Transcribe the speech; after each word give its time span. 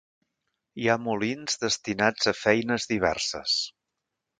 Hi 0.83 0.87
ha 0.87 0.95
molins 1.09 1.61
destinats 1.67 2.33
a 2.33 2.37
feines 2.43 2.93
diverses. 2.97 3.61